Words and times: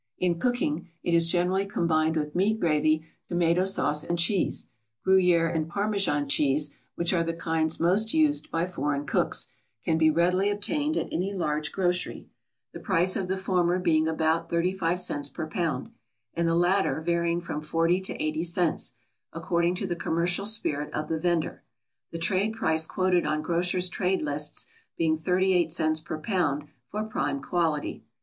In 0.17 0.39
cooking 0.39 0.89
it 1.03 1.13
is 1.13 1.27
generally 1.27 1.67
combined 1.67 2.15
with 2.17 2.33
meat 2.33 2.59
gravy, 2.59 3.05
tomato 3.29 3.65
sauce, 3.65 4.03
and 4.03 4.17
cheese; 4.17 4.67
Gruyere 5.03 5.47
and 5.47 5.69
Parmesan 5.69 6.27
cheese, 6.27 6.71
which 6.95 7.13
are 7.13 7.21
the 7.21 7.35
kinds 7.35 7.79
most 7.79 8.11
used 8.11 8.49
by 8.49 8.65
foreign 8.65 9.05
cooks, 9.05 9.49
can 9.85 9.99
be 9.99 10.09
readily 10.09 10.49
obtained 10.49 10.97
at 10.97 11.07
any 11.13 11.35
large 11.35 11.71
grocery, 11.71 12.25
the 12.73 12.79
price 12.79 13.15
of 13.15 13.27
the 13.27 13.37
former 13.37 13.77
being 13.77 14.07
about 14.07 14.49
thirty 14.49 14.71
five 14.71 14.99
cents 14.99 15.29
per 15.29 15.45
pound, 15.45 15.91
and 16.33 16.47
the 16.47 16.55
latter 16.55 16.99
varying 17.01 17.39
from 17.39 17.61
forty 17.61 18.01
to 18.01 18.19
eighty 18.19 18.43
cents, 18.43 18.95
according 19.33 19.75
to 19.75 19.85
the 19.85 19.95
commercial 19.95 20.47
spirit 20.47 20.91
of 20.95 21.09
the 21.09 21.19
vendor; 21.19 21.61
the 22.09 22.17
trade 22.17 22.53
price 22.53 22.87
quoted 22.87 23.23
on 23.27 23.43
grocers' 23.43 23.87
trade 23.87 24.23
lists 24.23 24.65
being 24.97 25.15
thirty 25.15 25.53
eight 25.53 25.69
cents 25.69 25.99
per 25.99 26.17
pound, 26.17 26.65
for 26.87 27.03
prime 27.03 27.39
quality. 27.39 28.03